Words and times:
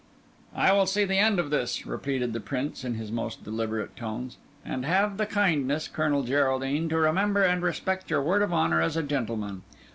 "I 0.55 0.71
will 0.73 0.87
see 0.87 1.05
the 1.05 1.19
end 1.19 1.37
of 1.37 1.51
this," 1.51 1.85
repeated 1.85 2.33
the 2.33 2.39
Prince 2.39 2.83
in 2.83 2.95
his 2.95 3.11
most 3.11 3.43
deliberate 3.43 3.95
tones; 3.95 4.37
"and 4.65 4.83
have 4.83 5.17
the 5.17 5.27
kindness, 5.27 5.87
Colonel 5.87 6.23
Geraldine, 6.23 6.89
to 6.89 6.97
remember 6.97 7.43
and 7.43 7.61
respect 7.61 8.09
your 8.09 8.23
word 8.23 8.41
of 8.41 8.51
honour 8.51 8.81
as 8.81 8.97
a 8.97 9.03
gentleman. 9.03 9.61